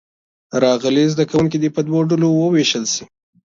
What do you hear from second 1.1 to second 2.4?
زده کوونکي دې په دوو ډلو